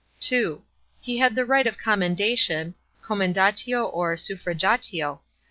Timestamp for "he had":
0.99-1.35